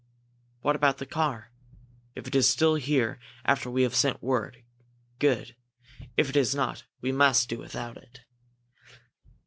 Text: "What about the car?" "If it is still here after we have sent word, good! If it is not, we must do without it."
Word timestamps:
"What 0.61 0.75
about 0.75 0.97
the 0.97 1.05
car?" 1.05 1.51
"If 2.15 2.25
it 2.25 2.33
is 2.33 2.49
still 2.49 2.73
here 2.73 3.19
after 3.45 3.69
we 3.69 3.83
have 3.83 3.93
sent 3.93 4.23
word, 4.23 4.63
good! 5.19 5.55
If 6.17 6.27
it 6.27 6.35
is 6.35 6.55
not, 6.55 6.85
we 7.01 7.11
must 7.11 7.49
do 7.49 7.59
without 7.59 7.97
it." 7.97 8.21